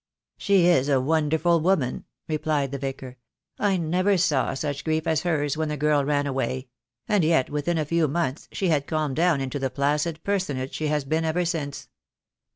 "She 0.39 0.65
is 0.65 0.89
a 0.89 0.99
wonderful 0.99 1.59
woman," 1.59 2.05
replied 2.27 2.71
the 2.71 2.79
vicar; 2.79 3.17
"I 3.59 3.77
never 3.77 4.17
saw 4.17 4.55
such 4.55 4.83
grief 4.83 5.05
as 5.05 5.21
hers 5.21 5.55
when 5.57 5.69
the 5.69 5.77
girl 5.77 6.03
ran 6.03 6.25
away; 6.25 6.69
and 7.07 7.23
yet 7.23 7.51
within 7.51 7.77
a 7.77 7.85
few 7.85 8.07
months 8.07 8.47
she 8.51 8.69
had 8.69 8.87
calmed 8.87 9.17
down 9.17 9.41
into 9.41 9.59
the 9.59 9.69
placid 9.69 10.19
personage 10.23 10.73
she 10.73 10.87
has 10.87 11.05
been 11.05 11.23
ever 11.23 11.45
since. 11.45 11.87